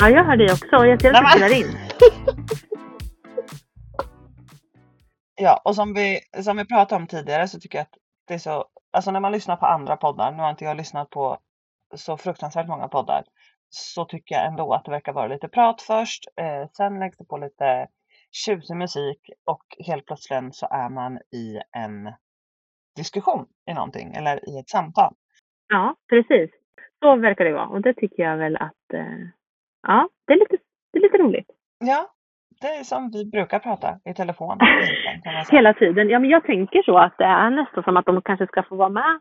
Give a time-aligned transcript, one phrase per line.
[0.00, 1.66] Ja, jag hör dig också jag ser att du spelar in.
[5.42, 7.94] Ja, och som vi, som vi pratade om tidigare så tycker jag att
[8.28, 11.10] det är så, alltså när man lyssnar på andra poddar, nu har inte jag lyssnat
[11.10, 11.38] på
[11.94, 13.24] så fruktansvärt många poddar,
[13.68, 17.24] så tycker jag ändå att det verkar vara lite prat först, eh, sen läggs det
[17.24, 17.88] på lite
[18.30, 22.12] tjusig musik och helt plötsligt så är man i en
[22.96, 25.14] diskussion i någonting eller i ett samtal.
[25.68, 26.50] Ja, precis.
[27.02, 29.28] Så verkar det vara och det tycker jag väl att eh,
[29.82, 30.56] ja, det är lite,
[30.92, 31.50] det är lite roligt.
[31.78, 32.10] Ja,
[32.60, 34.58] det är som vi brukar prata i telefon.
[35.50, 36.08] Hela tiden.
[36.08, 38.76] Ja, men jag tänker så att det är nästan som att de kanske ska få
[38.76, 39.20] vara med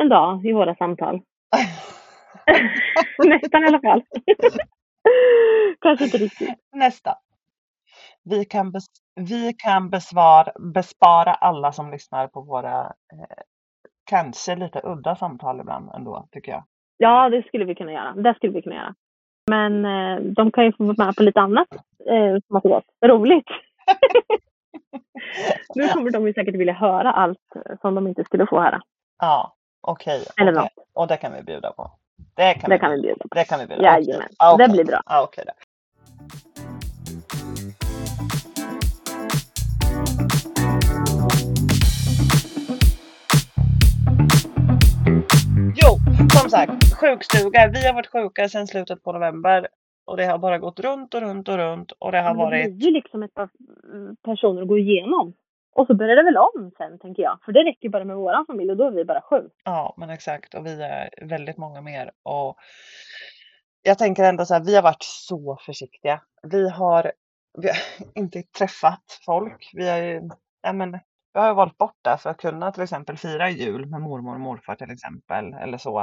[0.00, 1.20] en dag i våra samtal.
[3.24, 4.02] nästan i alla fall.
[5.80, 6.54] kanske inte riktigt.
[6.72, 7.14] Nästa.
[8.24, 13.42] Vi kan, bes vi kan besvara, bespara alla som lyssnar på våra eh,
[14.04, 16.64] kanske lite udda samtal ibland ändå, tycker jag.
[16.96, 18.12] Ja, det skulle vi kunna göra.
[18.12, 18.94] Det skulle vi kunna göra.
[19.50, 21.68] Men eh, de kan ju få vara med på lite annat
[22.10, 22.84] eh, smått och gott.
[23.06, 23.46] Roligt!
[25.74, 27.38] nu kommer de ju säkert vilja höra allt
[27.80, 28.80] som de inte skulle få höra.
[29.18, 30.24] Ja, okej.
[30.40, 30.86] Eller Och det- något.
[30.94, 31.90] Och det kan vi bjuda på.
[32.36, 33.28] Det kan, Det vi, kan vi bjuda på.
[33.34, 34.46] det kan vi bjuda Jajamän, på.
[34.54, 34.66] Okej.
[34.68, 35.00] det blir bra.
[35.06, 35.44] Ja, okej
[46.16, 47.70] som sagt, sjukstuga.
[47.74, 49.68] Vi har varit sjuka sedan slutet på november
[50.04, 52.44] och det har bara gått runt och runt och runt och det har Men det
[52.44, 53.48] varit blir ju liksom ett par
[53.92, 55.34] mm, personer att gå igenom.
[55.74, 57.38] Och så börjar det väl om sen, tänker jag.
[57.44, 59.48] För det räcker bara med våran familj och då är vi bara sju.
[59.64, 60.54] Ja, men exakt.
[60.54, 62.10] Och vi är väldigt många mer.
[62.22, 62.56] Och
[63.82, 66.22] jag tänker ändå så här, vi har varit så försiktiga.
[66.42, 67.12] Vi har,
[67.58, 67.76] vi har
[68.14, 69.70] inte träffat folk.
[69.74, 70.28] Vi har ju,
[70.62, 70.98] ja men,
[71.36, 74.40] vi har ju varit borta för att kunna till exempel fira jul med mormor och
[74.40, 75.52] morfar till exempel.
[75.54, 76.00] Eller så.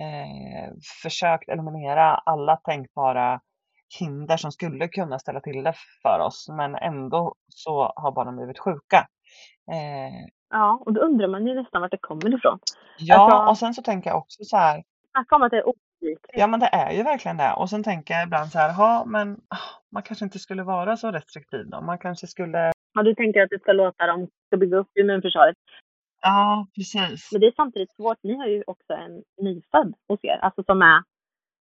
[0.00, 3.40] Eh, försökt eliminera alla tänkbara
[4.00, 6.46] hinder som skulle kunna ställa till det för oss.
[6.56, 9.06] Men ändå så har barnen blivit sjuka.
[9.72, 12.58] Eh, Ja, och då undrar man ju nästan vart det kommer ifrån.
[12.98, 14.82] ja, Alltså- och sen så tänker jag också så här.
[15.10, 15.64] Snacka om att det är.
[16.32, 17.52] Ja men det är ju verkligen det.
[17.52, 19.56] Och sen tänker jag ibland så här, ja men ah,
[19.92, 21.80] man kanske inte skulle vara så restriktiv då.
[21.80, 25.56] Man kanske skulle, Ja, du tänker att du ska låta dem ska bygga upp immunförsvaret.
[26.22, 27.32] ja precis.
[27.32, 28.18] Men det är samtidigt svårt.
[28.22, 30.38] Ni har ju också en nyfödd hos er.
[30.42, 31.02] Alltså som är,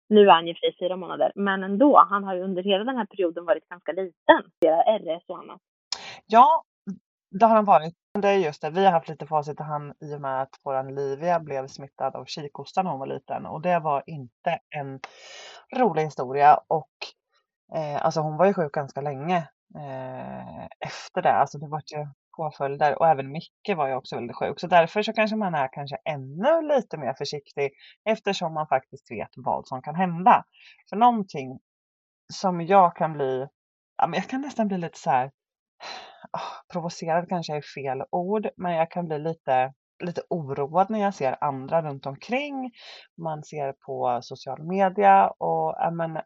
[0.10, 1.32] nu är han ju fri fyra månader.
[1.36, 4.42] Men ändå, han har ju under hela den här perioden varit ganska liten.
[4.60, 5.62] Flera RS och annat.
[6.26, 6.64] Ja,
[7.32, 7.94] det har han varit.
[8.14, 10.42] Men Det är just det, vi har haft lite facit i hand i och med
[10.42, 13.46] att våran Livia blev smittad av kikhosta när hon var liten.
[13.46, 15.00] Och det var inte en
[15.78, 16.60] rolig historia.
[16.68, 16.92] Och
[17.76, 21.34] eh, alltså hon var ju sjuk ganska länge eh, efter det.
[21.34, 24.60] Alltså det var ju påföljder och även Micke var ju också väldigt sjuk.
[24.60, 27.72] Så därför så kanske man är kanske ännu lite mer försiktig
[28.10, 30.44] eftersom man faktiskt vet vad som kan hända.
[30.90, 31.60] För någonting
[32.34, 33.48] som jag kan bli,
[33.98, 35.32] ja men jag kan nästan bli lite så här
[36.34, 41.14] oh, provocerad kanske är fel ord, men jag kan bli lite, lite oroad när jag
[41.14, 42.72] ser andra runt omkring.
[43.18, 46.20] Man ser på social media och ja, men,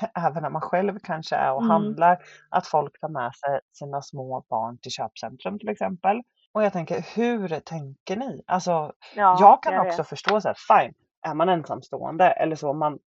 [0.14, 1.70] även när man själv kanske är och Mm.
[1.70, 6.22] handlar, att folk tar med sig sina små barn till köpcentrum till exempel.
[6.52, 8.42] Och jag tänker, hur tänker ni?
[8.46, 9.86] Alltså, Ja, jag kan vet.
[9.86, 10.94] också förstå så här, fine,
[11.26, 12.98] är man ensamstående eller så, man,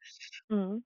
[0.54, 0.84] Mm.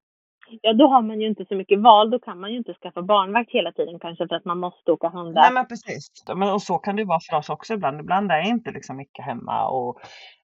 [0.62, 2.10] Ja, då har man ju inte så mycket val.
[2.10, 5.08] Då kan man ju inte skaffa barnvakt hela tiden kanske för att man måste åka
[5.08, 5.42] och handla.
[5.42, 6.10] Nej men precis.
[6.36, 8.00] Men, och så kan det ju vara för oss också ibland.
[8.00, 10.00] Ibland är inte liksom mycket hemma och,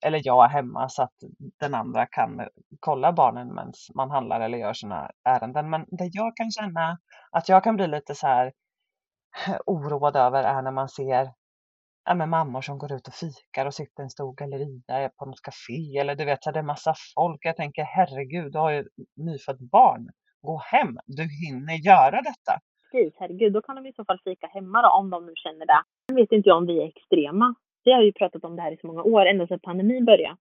[0.06, 1.14] eller jag är hemma så att
[1.60, 2.42] den andra kan
[2.80, 5.70] kolla barnen medan man handlar eller gör sina ärenden.
[5.70, 6.98] Men det jag kan känna
[7.32, 8.52] att jag kan bli lite så här
[9.48, 11.30] eh, oroad över är när man ser
[12.06, 15.26] ja, men mammor som går ut och fikar och sitter i en stor galleria på
[15.26, 17.40] något café eller du vet så det är massa folk.
[17.46, 18.84] Jag tänker herregud, du har ju
[19.18, 20.10] nyfött barn.
[20.42, 22.54] Gå hem, du hinner göra detta.
[22.92, 23.54] Precis, herregud.
[23.54, 25.82] Då kan de i så fall fika hemma då, om de nu känner det.
[26.10, 27.56] Nu vet inte jag om vi är extrema.
[27.84, 30.36] Vi har ju pratat om det här i så många år, ända sedan pandemin började.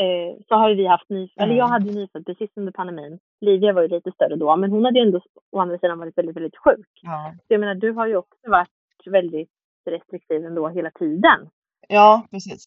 [0.00, 1.70] Eh, så har vi haft ny, eller jag Mm.
[1.72, 3.18] hade ju nyfödd precis under pandemin.
[3.40, 5.20] Livia var ju lite större då, men hon hade ju ändå
[5.52, 6.90] å andra sidan varit väldigt, väldigt sjuk.
[7.02, 7.34] Ja.
[7.38, 8.68] Så jag menar, du har ju också varit
[9.06, 9.50] väldigt
[9.90, 11.50] restriktiv ändå hela tiden.
[11.88, 12.64] Ja, precis.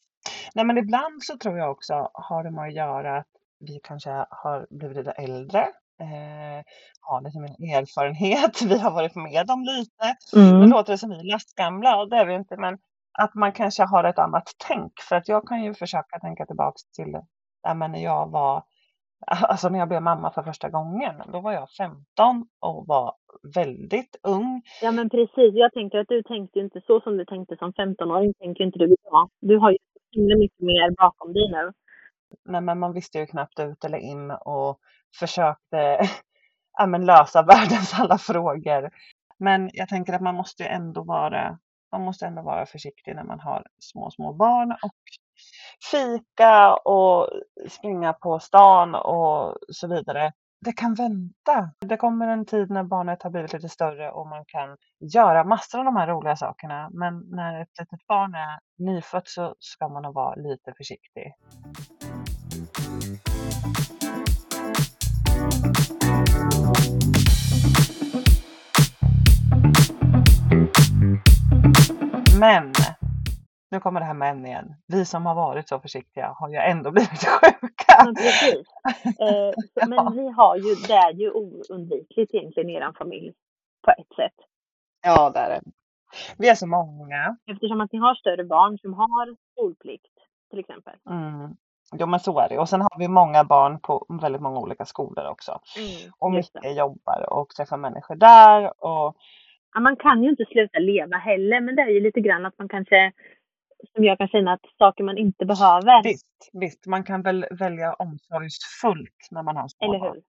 [0.56, 3.28] Nej, men ibland så tror jag också har det med att göra att
[3.60, 5.62] vi kanske har blivit lite äldre,
[6.02, 6.64] eh,
[7.02, 10.16] har lite mer erfarenhet, vi har varit med om lite.
[10.36, 12.78] Nu låter det som vi är lastgamla och det är vi inte, men
[13.20, 14.92] att man kanske har ett annat tänk.
[15.10, 17.20] För att jag kan ju försöka tänka tillbaks till
[17.62, 18.64] ja, men när jag var,
[19.28, 21.16] alltså när jag blev mamma för första gången.
[21.34, 23.14] Då var jag 15 och var
[23.56, 24.62] väldigt ung.
[24.82, 27.74] Ja men precis, jag tänker att du tänkte ju inte så som du tänkte som
[27.74, 29.30] 15-åring, tänker inte du idag.
[29.42, 29.78] Du har ju
[30.12, 31.72] himla mycket mer bakom dig nu.
[32.46, 34.80] Nej, men man visste ju knappt ut eller in och
[35.20, 36.00] försökte
[36.78, 38.90] ja, men lösa världens alla frågor.
[39.38, 41.60] Men jag tänker att man måste ju ändå vara,
[41.92, 44.96] man måste ändå vara försiktig när man har små, små barn och
[45.92, 47.30] fika och
[47.70, 50.32] springa på stan och så vidare.
[50.66, 51.72] Det kan vänta.
[51.80, 54.78] Det kommer en tid när barnet har blivit lite större och man kan
[55.14, 56.90] göra massor av de här roliga sakerna.
[56.94, 61.34] Men när ett litet barn är nyfött så ska man nog vara lite försiktig.
[72.40, 72.74] Men
[73.72, 74.76] nu kommer det här med igen.
[74.88, 78.04] Vi som har varit så försiktiga har ju ändå blivit sjuka.
[78.06, 78.68] Men precis.
[79.20, 83.34] Eh, så, men vi har ju, det är ju oundvikligt egentligen i er familj
[83.86, 84.36] på ett sätt.
[85.04, 85.62] Ja, det är det.
[86.38, 87.38] Vi är så många.
[87.52, 90.14] Eftersom att ni har större barn som har skolplikt
[90.50, 90.94] till exempel.
[91.10, 91.56] Mm.
[92.00, 92.60] Jo men så är det.
[92.60, 95.60] Och sen har vi många barn på väldigt många olika skolor också.
[95.78, 98.84] Mm, Och mycket jobbar och träffar människor där.
[98.86, 99.16] Och
[99.74, 102.58] Ja, man kan ju inte sluta leva heller, men det är ju lite grann att
[102.58, 103.12] man kanske,
[103.96, 106.04] som jag kan känna, att saker man inte behöver.
[106.04, 110.22] visst, visst, man kan väl välja omsorgsfullt när man har små Eller hur?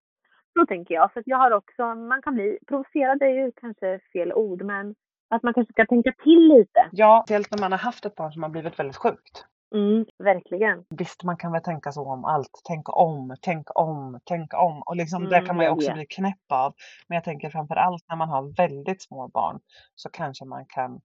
[0.58, 1.12] Så tänker jag.
[1.12, 4.94] För att jag har också, man kan bli provocerad, är ju kanske fel ord, men
[5.30, 6.88] att man kanske ska tänka till lite.
[6.92, 9.44] Ja, speciellt när man har haft ett barn som har blivit väldigt sjukt.
[9.74, 10.84] Mm, verkligen.
[10.90, 12.60] Visst, man kan väl tänka så om allt.
[12.64, 14.82] Tänk om, tänk om, tänk om.
[14.82, 15.94] Och liksom, det Mm, kan man ju också vet.
[15.94, 16.74] bli knäpp av.
[17.08, 19.60] Men jag tänker framför allt när man har väldigt små barn
[19.94, 21.00] så kanske man kan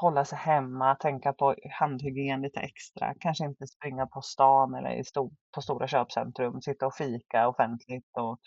[0.00, 3.14] hålla sig hemma, tänka på handhygien lite extra.
[3.20, 8.16] Kanske inte springa på stan eller i sto- på stora köpcentrum, sitta och fika offentligt.
[8.18, 8.38] Och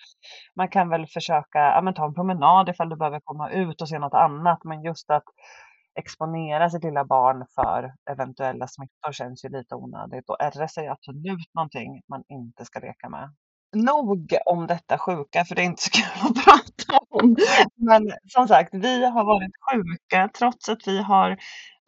[0.56, 3.90] man kan väl försöka ja, men ta en promenad ifall du behöver komma ut och
[3.90, 4.64] se något annat.
[4.64, 5.24] Men just att
[5.96, 11.54] exponera sitt lilla barn för eventuella smittor känns ju lite onödigt och RS är absolut
[11.54, 13.36] någonting man inte ska leka med.
[13.74, 17.36] Nog om detta sjuka, för det är inte så kul att prata om.
[17.76, 21.38] Men som sagt, vi har varit sjuka trots att vi har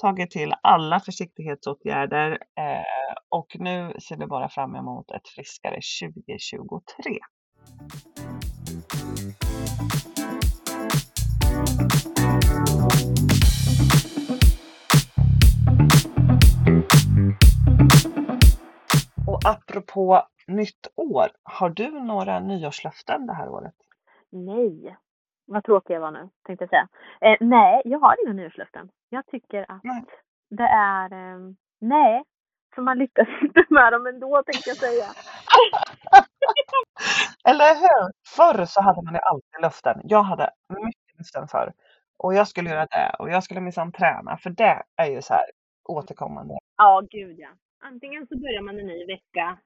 [0.02, 7.18] tagit till alla försiktighetsåtgärder eh, och nu ser vi bara fram emot ett friskare 2023.
[19.28, 23.74] Och apropå nytt år, har du några nyårslöften det här året?
[24.32, 24.98] Nej.
[25.46, 26.88] Vad tråkig jag var nu, tänkte jag säga.
[27.22, 28.90] Eh, nej, jag har inga nyårslöften.
[29.10, 30.06] Jag tycker att Nej.
[30.50, 31.14] det är...
[31.14, 31.40] Eh,
[31.82, 32.24] nej,
[32.76, 35.06] för man lyckas inte med dem ändå, tänkte jag säga.
[37.50, 38.12] Eller hur?
[38.36, 40.02] Förr så hade man ju alltid löften.
[40.04, 41.74] Jag hade mycket löften förr.
[42.18, 45.34] Och jag skulle göra det och jag skulle minsann träna för det är ju så
[45.34, 45.46] här
[45.84, 46.54] återkommande.
[46.78, 47.50] Ja, gud ja.
[47.80, 49.58] Antingen så börjar man en ny vecka,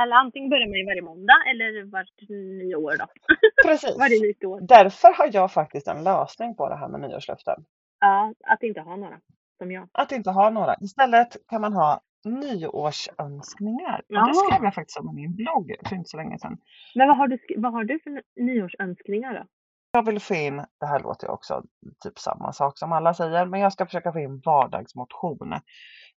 [0.00, 3.06] eller antingen börjar man ju varje måndag eller vart nyår då.
[3.68, 3.98] Precis.
[3.98, 4.60] varje nytt år.
[4.60, 7.64] Därför har jag faktiskt en lösning på det här med nyårslöften.
[8.00, 9.20] Ja, att inte ha några,
[9.58, 9.88] som jag.
[9.92, 10.76] Att inte ha några.
[10.80, 14.02] Istället kan man ha nyårsönskningar.
[14.08, 14.26] Ja.
[14.26, 16.58] det skrev jag faktiskt om i min blogg för inte så länge sedan.
[16.94, 19.44] Men vad har du, vad har du för ny- nyårsönskningar då?
[19.92, 21.62] Jag vill få in, det här låter ju också
[22.04, 25.54] typ samma sak som alla säger, men jag ska försöka få in vardagsmotion.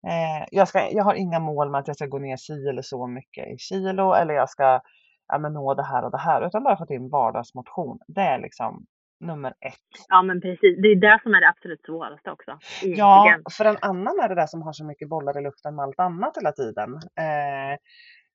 [0.08, 2.82] Eh, jag, ska, jag har inga mål med att jag ska gå ner si eller
[2.82, 4.82] så mycket i kilo eller jag ska
[5.28, 8.00] ja, men nå det här och det här, utan bara få in vardagsmotion.
[8.08, 8.86] Det är liksom
[9.20, 10.06] nummer ett.
[10.08, 10.82] Ja, men precis.
[10.82, 12.60] Det är det som är det absolut svåraste också.
[12.84, 13.44] Ja, Egentligen.
[13.52, 16.00] för en annan är det där som har så mycket bollar i luften med allt
[16.00, 16.94] annat hela tiden.
[16.96, 17.78] Eh,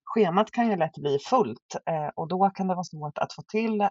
[0.04, 3.42] schemat kan ju lätt bli fullt eh, och då kan det vara svårt att få
[3.42, 3.88] till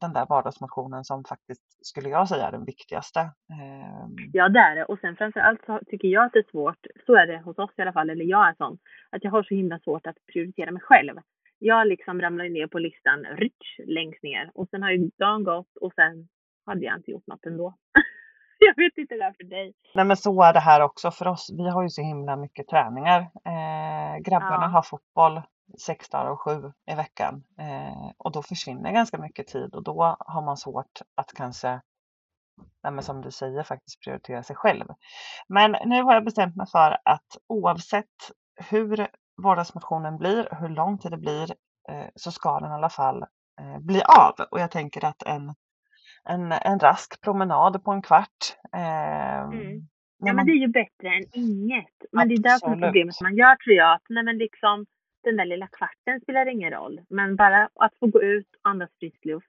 [0.00, 3.20] den där vardagsmotionen som faktiskt skulle jag säga är den viktigaste.
[3.20, 4.84] Eh, Ja, det är det.
[4.84, 7.70] Och sen framförallt så tycker jag att det är svårt, så är det hos oss
[7.76, 8.78] i alla fall, eller jag är sån,
[9.10, 11.14] att jag har så himla svårt att prioritera mig själv.
[11.58, 15.76] Jag liksom ramlar ner på listan rich längst ner och sen har ju dagen gått
[15.80, 16.28] och sen
[16.66, 17.74] hade jag inte gjort något ändå.
[18.58, 19.72] jag vet inte det är för dig.
[19.94, 21.50] nej men så är det här också för oss.
[21.58, 23.20] Vi har ju så himla mycket träningar.
[23.20, 24.68] Eh, grabbarna Ja.
[24.68, 25.40] har fotboll
[25.78, 30.16] sex dagar och sju i veckan eh, och då försvinner ganska mycket tid och då
[30.18, 31.80] har man svårt att kanske
[32.82, 34.84] nej som du säger faktiskt prioritera sig själv.
[35.48, 38.06] Men nu har jag bestämt mig för att oavsett
[38.70, 39.08] hur
[39.42, 41.50] vardagsmotionen blir, hur lång tid det blir,
[41.88, 43.22] eh, så ska den i alla fall
[43.60, 44.34] eh, bli av.
[44.50, 45.54] Och jag tänker att en,
[46.24, 48.56] en, en rask promenad på en kvart.
[48.72, 49.20] Eh,
[50.20, 50.26] Mm.
[50.26, 51.94] Ja, men det är ju bättre än inget.
[52.12, 52.82] Men det är det som är Absolut.
[52.84, 53.92] problemet man gör tror jag.
[53.94, 54.86] Att, nej, men liksom,
[55.24, 57.00] den där lilla kvarten spelar ingen roll.
[57.08, 59.46] Men bara att få gå ut andas frisk luft.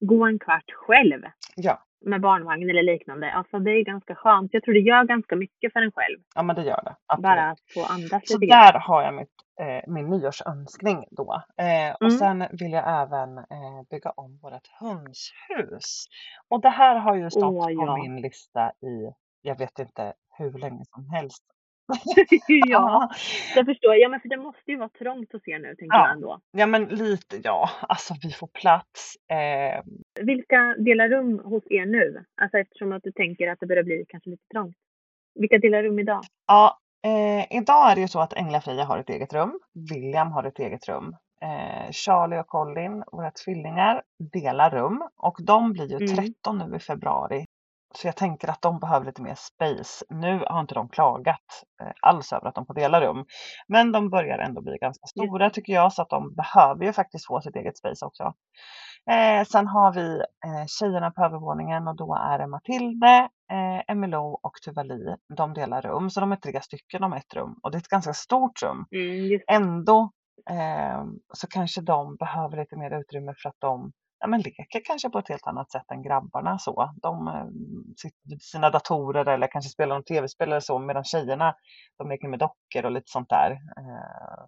[0.00, 1.22] Gå en kvart själv.
[1.56, 3.32] ja, med barnvagn eller liknande.
[3.32, 4.54] Alltså det är ganska skönt.
[4.54, 6.18] Jag tror det gör ganska mycket för en själv.
[6.34, 6.96] Ja men det gör det.
[7.06, 7.22] Absolut.
[7.22, 8.66] Bara att få andas Så lite grann.
[8.72, 11.42] där har jag mitt, eh, min nyårsönskning då.
[11.56, 12.18] Eh, och Mm.
[12.18, 16.06] sen vill jag även eh, bygga om vårt hönshus.
[16.48, 17.96] Och det här har ju stått på ja.
[17.96, 21.44] min lista i, jag vet inte hur länge som helst.
[22.48, 23.10] ja,
[23.54, 24.00] det förstår jag.
[24.00, 26.06] Ja, men för det måste ju vara trångt hos er nu, tänker Ja.
[26.06, 26.40] jag ändå.
[26.52, 29.14] Ja men lite ja, alltså vi får plats.
[29.32, 29.82] Eh,
[30.24, 32.24] Vilka delar rum hos er nu?
[32.42, 34.76] Alltså eftersom att du tänker att det börjar bli kanske lite trångt.
[35.34, 36.20] Vilka delar rum idag?
[36.46, 39.60] Ja, eh, idag är det ju så att Ängla-Fria har ett eget rum.
[39.90, 41.16] William har ett eget rum.
[41.42, 46.16] Eh, Charlie och Colin, våra tvillingar, delar rum och de blir ju Mm.
[46.16, 47.46] 13 nu i februari.
[47.94, 50.04] Så jag tänker att de behöver lite mer space.
[50.08, 53.24] Nu har inte de klagat eh, alls över att de får dela rum.
[53.68, 57.26] Men de börjar ändå bli ganska stora tycker jag så att de behöver ju faktiskt
[57.26, 58.34] få sitt eget space också.
[59.10, 64.38] Eh, sen har vi eh, tjejerna på övervåningen och då är det Matilde, eh, Emilou
[64.42, 65.16] och Tuvali.
[65.36, 67.88] De delar rum, så de är tre stycken om ett rum och det är ett
[67.88, 68.86] ganska stort rum.
[68.92, 69.40] Mm.
[69.48, 70.10] Ändå
[70.50, 75.10] eh, så kanske de behöver lite mer utrymme för att de ja, men leker kanske
[75.10, 76.58] på ett helt annat sätt än grabbarna.
[76.58, 76.94] Så.
[77.02, 77.46] De eh,
[77.96, 81.54] sitter vid sina datorer eller kanske spelar någon tv-spel eller så medan tjejerna
[81.98, 83.50] de leker med dockor och lite sånt där.
[83.50, 84.44] Eh,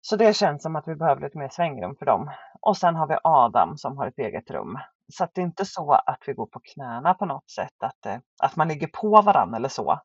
[0.00, 2.30] så det känns som att vi behöver lite mer svängrum för dem.
[2.60, 4.78] Och sen har vi Adam som har ett eget rum.
[5.12, 8.18] Så det är inte så att vi går på knäna på något sätt, att, eh,
[8.42, 10.00] att man ligger på varandra eller så.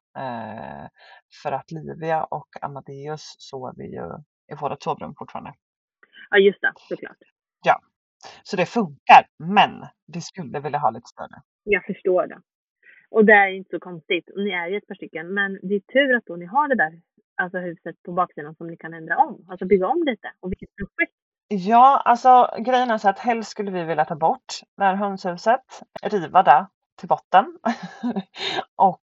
[1.44, 5.54] För att Livia och Amadeus sover ju i vårt sovrum fortfarande.
[6.30, 6.74] Ja, just det.
[6.90, 7.18] Såklart.
[7.66, 7.80] Ja,
[8.44, 9.26] så det funkar.
[9.38, 11.42] Men vi skulle vilja ha lite större.
[11.64, 12.42] Jag förstår det.
[13.12, 14.30] Och det är inte så konstigt.
[14.36, 15.34] Ni är ju ett par stycken.
[15.34, 17.02] Men det är tur att då ni har det där
[17.36, 19.46] alltså huset på baksidan som ni kan ändra om.
[19.50, 20.32] Alltså bygga om lite.
[20.40, 21.14] Och vilket projekt.
[21.48, 25.66] Ja, alltså grejen är så att helst skulle vi vilja ta bort det här hönshuset,
[26.04, 26.68] riva det
[27.00, 27.46] till botten
[28.76, 29.02] och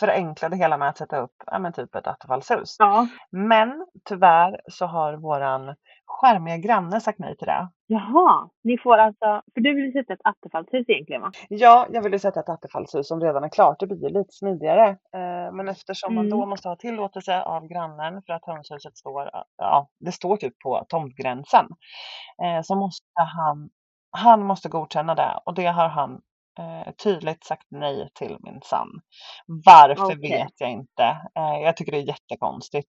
[0.00, 2.76] förenkla det hela med att sätta upp ja, men typ ett attefallshus.
[2.78, 3.06] Ja.
[3.30, 5.74] Men tyvärr så har våran
[6.06, 7.68] charmiga granne sagt nej till det.
[7.86, 8.48] Jaha.
[8.64, 9.42] Ni får alltså.
[9.54, 11.30] För du vill sätta ett attefallshus egentligen va?
[11.48, 13.80] Ja, jag ville sätta ett attefallshus som redan är klart.
[13.80, 14.88] Det blir ju lite smidigare.
[14.88, 16.48] Eh, Men eftersom man då Mm.
[16.48, 21.66] måste ha tillåtelse av grannen för att hönshuset står, ja, det står typ på tomtgränsen.
[22.42, 23.68] eh, Så måste han,
[24.10, 26.20] han måste godkänna det och det har han
[26.58, 28.88] eh, tydligt sagt nej till min sann.
[29.46, 30.30] Varför Okej.
[30.30, 31.02] vet jag inte.
[31.38, 32.88] Eh, Jag tycker det är jättekonstigt.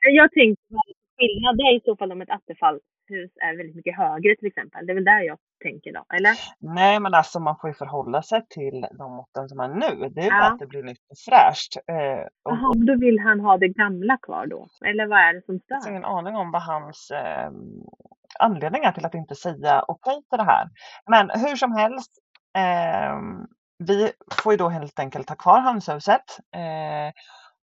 [0.00, 0.82] Jag tänkte vad
[1.18, 4.86] skillnad det är i så fall om ett attefallshus är väldigt mycket högre till exempel.
[4.86, 6.34] Det är väl där jag tänker då, eller?
[6.60, 10.08] Nej men alltså man får ju förhålla sig till de måtten som är nu.
[10.08, 10.52] Det är bara Ja.
[10.52, 11.76] att det blir nytt och fräscht.
[11.88, 14.66] Eh, och, Jaha, då vill han ha det gamla kvar då?
[14.86, 15.90] Eller vad är det som Jag har stör?
[15.90, 17.50] ingen aning om vad hans eh,
[18.38, 20.68] anledning är till att inte säga okej till det här.
[21.06, 22.19] Men hur som helst, eh,
[23.78, 27.12] vi får ju då helt enkelt ha kvar hönshuset eh,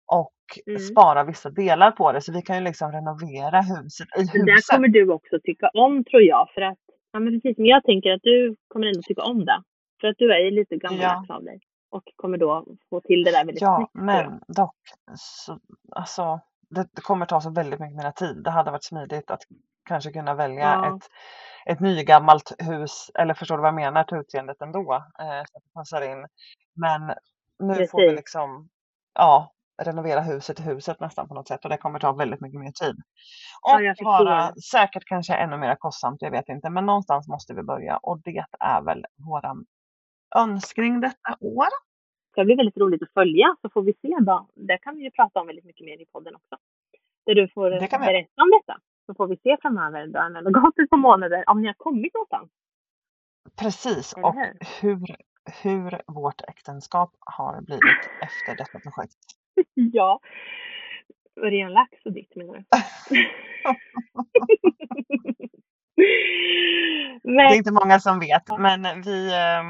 [0.06, 0.34] och
[0.68, 0.80] Mm.
[0.80, 4.52] spara vissa delar på det så vi kan ju liksom renovera huset i Det där
[4.56, 4.76] huset.
[4.76, 6.50] kommer du också tycka om tror jag.
[6.54, 6.78] För att,
[7.12, 9.64] ja men precis, men jag tänker att du kommer ändå tycka om det.
[10.02, 11.60] För att du är ju lite gammaldags av dig.
[11.90, 13.92] Och kommer då få till det där väldigt Ja, snyggt.
[13.94, 14.04] jag.
[14.06, 14.76] men dock,
[15.16, 15.60] så,
[15.92, 16.40] alltså,
[16.70, 18.44] det, det kommer ta så väldigt mycket mer tid.
[18.44, 19.42] Det hade varit smidigt att
[19.88, 20.96] kanske kunna välja Ja.
[20.96, 21.04] ett,
[21.66, 25.64] ett nygammalt hus, eller förstår du vad jag menar, till utseendet ändå, eh, så att
[25.64, 26.28] det passar in.
[26.76, 27.02] Men
[27.60, 28.16] nu får vi Precis.
[28.16, 28.70] liksom,
[29.14, 29.54] ja,
[29.84, 32.72] renovera huset till huset nästan på något sätt och det kommer ta väldigt mycket mer
[32.72, 32.96] tid.
[33.62, 37.54] Ja, Och förstår vara säkert kanske ännu mer kostsamt, jag vet inte, men någonstans måste
[37.54, 39.66] vi börja och det är väl våran
[40.36, 41.68] önskning detta år.
[42.36, 44.48] Det blir väldigt roligt att följa så får vi se då.
[44.56, 46.58] Det kan vi ju prata om väldigt mycket mer i podden också.
[47.26, 48.00] Där du får göra.
[48.00, 48.80] berätta om detta.
[49.08, 51.74] Så får vi se framöver då det har gått ett par månader om ni har
[51.74, 52.50] kommit någonstans.
[53.60, 54.36] Precis, och
[54.82, 55.16] hur?
[55.64, 59.18] hur, vårt äktenskap har blivit efter detta projekt.
[59.74, 60.20] ja.
[61.42, 62.64] Örjan Lax och ditt menar du?
[67.24, 69.64] Det är Men inte många som vet, men vi, eh,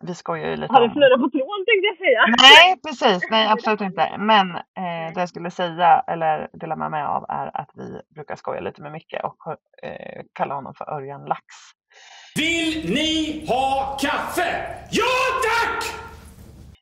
[0.00, 0.92] vi skojar ju lite har det om...
[0.92, 2.24] snurrat på tråden tänkte jag säga.
[2.40, 3.30] Nej, precis.
[3.30, 4.16] Nej, absolut inte.
[4.18, 8.36] Men eh, det jag skulle säga, eller dela med mig av, är att vi brukar
[8.36, 9.52] skoja lite med Micke och
[9.82, 11.44] eh, kalla honom för Örjan Lax.
[12.36, 14.66] Vill ni ha kaffe?
[14.90, 15.04] Ja
[15.44, 16.04] tack!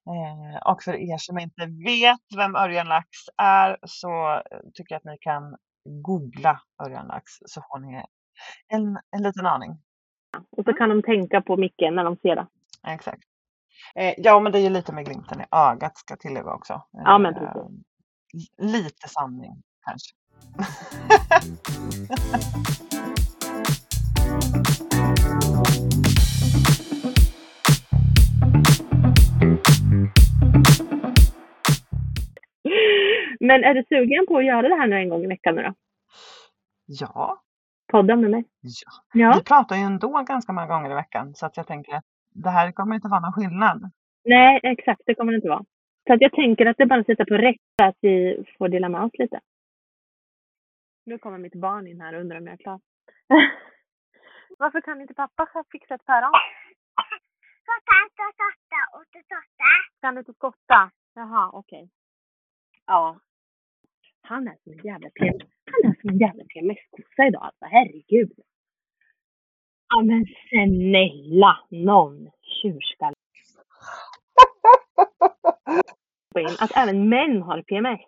[0.06, 4.42] Eh, och för er som inte vet vem Örjan Lax är så
[4.74, 8.04] tycker jag att ni kan googla Örjan Lax så får ni
[8.68, 9.70] en, en liten aning.
[10.56, 12.46] Och så kan de tänka på Micke när de ser det.
[12.88, 13.22] Exakt.
[13.94, 16.72] Eh, ja, men det är ju lite med glimten i ögat ska tillägga också.
[16.72, 17.56] Eh, ja, men precis.
[17.56, 20.14] Eh, lite sanning kanske.
[33.40, 35.62] Men är du sugen på att göra det här nu en gång i veckan nu
[35.62, 35.74] då?
[36.86, 37.42] Ja.
[37.92, 38.44] Podda med mig?
[38.60, 38.92] Ja.
[39.12, 39.34] ja.
[39.36, 42.50] Vi pratar ju ändå ganska många gånger i veckan så att jag tänker att det
[42.50, 43.90] här kommer inte vara någon skillnad.
[44.24, 45.02] Nej, exakt.
[45.06, 45.64] Det kommer det inte vara.
[46.06, 48.44] Så att jag tänker att det är bara att sätta på rätt så att vi
[48.58, 49.40] får dela med oss lite.
[51.06, 52.80] Nu kommer mitt barn in här och undrar om jag är klar.
[54.58, 56.30] Varför kan inte pappa fixa ett päron?
[60.00, 60.90] Kan du inte skotta?
[61.14, 61.90] Jaha, okej.
[62.86, 63.20] Ja.
[64.20, 65.38] Han är som en jävla PM.
[65.72, 67.64] Han är som en jävla PMS-kossa idag alltså.
[67.64, 68.32] Herregud.
[69.94, 73.14] Ja men snälla någon tjurskalle.
[76.60, 78.00] att även män har PMS.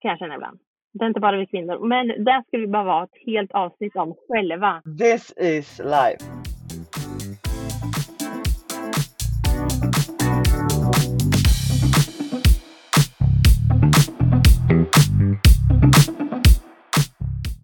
[0.00, 0.58] Kan jag känna ibland.
[0.92, 1.88] Det är inte bara vi kvinnor.
[1.88, 4.82] Men där ska vi bara vara ett helt avsnitt om själva.
[4.98, 6.47] This is life.